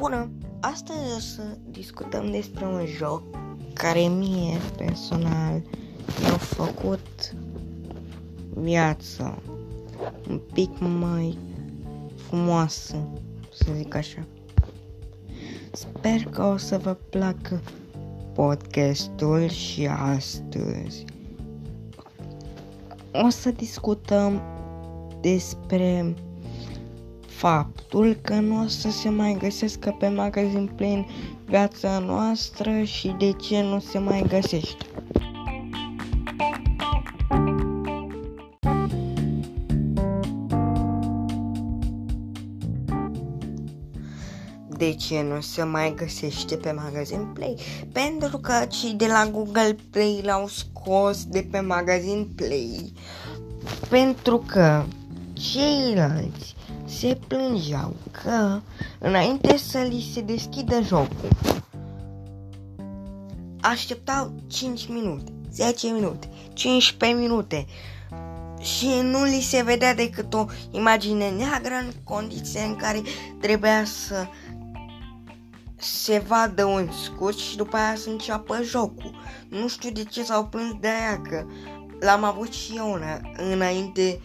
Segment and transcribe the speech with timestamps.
[0.00, 0.30] Bună!
[0.60, 3.22] Astăzi o să discutăm despre un joc
[3.72, 5.62] care mie, personal,
[6.20, 7.34] mi-a făcut
[8.54, 9.38] viața
[10.28, 11.38] un pic mai
[12.16, 13.08] frumoasă,
[13.52, 14.26] să zic așa.
[15.72, 17.60] Sper că o să vă placă
[18.34, 21.04] podcastul și astăzi
[23.12, 24.42] o să discutăm
[25.20, 26.14] despre
[27.40, 31.06] faptul că nu o să se mai găsească pe magazin plin
[31.44, 34.84] viața noastră și de ce nu se mai găsește.
[44.68, 47.56] De ce nu se mai găsește pe magazin Play?
[47.92, 52.92] Pentru că cei de la Google Play l-au scos de pe magazin Play.
[53.88, 54.84] Pentru că
[55.52, 56.54] ceilalți
[56.84, 58.60] se plângeau că
[58.98, 61.28] înainte să li se deschidă jocul
[63.60, 67.66] așteptau 5 minute, 10 minute, 15 minute
[68.60, 73.02] și nu li se vedea decât o imagine neagră în condiții în care
[73.40, 74.26] trebuia să
[75.76, 79.14] se vadă un scurt și după aia să înceapă jocul.
[79.48, 81.46] Nu știu de ce s-au plâns de aia că
[82.00, 82.98] l-am avut și eu
[83.52, 84.20] înainte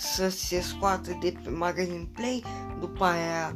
[0.00, 2.44] să se scoată de pe magazin Play,
[2.80, 3.52] după aia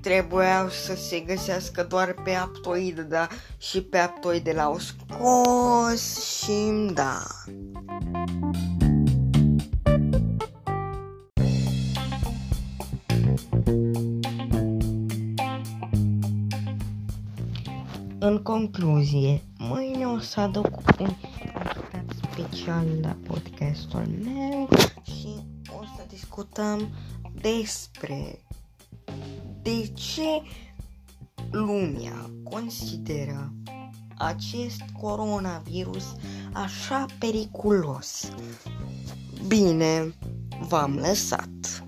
[0.00, 6.90] trebuiau să se găsească doar pe Aptoid, da, și pe Aptoid de la scos și
[6.94, 7.22] da.
[18.18, 24.68] În concluzie, mâine o să aduc un invitat special la podcastul meu
[25.02, 25.36] și
[25.80, 26.88] o să discutăm
[27.40, 28.38] despre
[29.62, 30.42] de ce
[31.50, 33.52] lumea consideră
[34.16, 36.04] acest coronavirus
[36.52, 38.32] așa periculos.
[39.46, 40.14] Bine,
[40.68, 41.81] v-am lăsat.